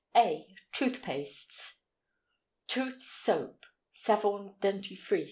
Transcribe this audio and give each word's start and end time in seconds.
A. 0.17 0.47
Tooth 0.71 1.03
Pastes. 1.03 1.81
TOOTH 2.67 3.03
SOAP 3.03 3.65
(SAVON 3.93 4.55
DENTIFRICE). 4.59 5.19